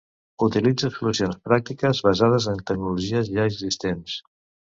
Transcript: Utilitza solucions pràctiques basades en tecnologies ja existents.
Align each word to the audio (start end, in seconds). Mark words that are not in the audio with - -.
Utilitza 0.43 0.87
solucions 0.93 1.35
pràctiques 1.49 2.01
basades 2.09 2.49
en 2.53 2.65
tecnologies 2.71 3.31
ja 3.35 3.47
existents. 3.53 4.17